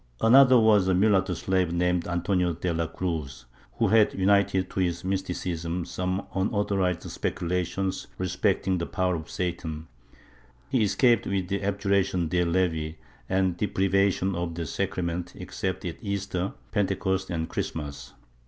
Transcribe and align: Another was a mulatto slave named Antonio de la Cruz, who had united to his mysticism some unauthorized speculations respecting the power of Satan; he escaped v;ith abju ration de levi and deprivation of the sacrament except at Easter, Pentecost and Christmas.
Another 0.19 0.59
was 0.59 0.87
a 0.87 0.95
mulatto 0.95 1.35
slave 1.35 1.71
named 1.71 2.07
Antonio 2.07 2.53
de 2.53 2.73
la 2.73 2.87
Cruz, 2.87 3.45
who 3.73 3.89
had 3.89 4.15
united 4.15 4.67
to 4.71 4.79
his 4.79 5.03
mysticism 5.03 5.85
some 5.85 6.25
unauthorized 6.33 7.03
speculations 7.03 8.07
respecting 8.17 8.79
the 8.79 8.87
power 8.87 9.13
of 9.13 9.29
Satan; 9.29 9.87
he 10.69 10.81
escaped 10.83 11.25
v;ith 11.27 11.49
abju 11.49 11.91
ration 11.91 12.27
de 12.29 12.43
levi 12.43 12.95
and 13.29 13.57
deprivation 13.57 14.33
of 14.33 14.55
the 14.55 14.65
sacrament 14.65 15.33
except 15.35 15.85
at 15.85 15.97
Easter, 16.01 16.53
Pentecost 16.71 17.29
and 17.29 17.47
Christmas. 17.47 18.13